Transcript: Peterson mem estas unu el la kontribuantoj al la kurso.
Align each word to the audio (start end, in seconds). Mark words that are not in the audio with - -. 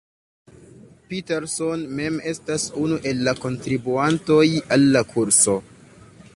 Peterson 1.11 1.83
mem 1.99 2.17
estas 2.33 2.65
unu 2.85 2.99
el 3.11 3.23
la 3.29 3.37
kontribuantoj 3.45 4.43
al 4.77 4.89
la 4.97 5.07
kurso. 5.15 5.59